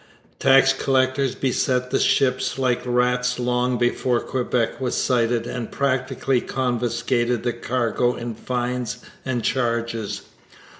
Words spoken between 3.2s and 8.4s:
long before Quebec was sighted, and practically confiscated the cargo in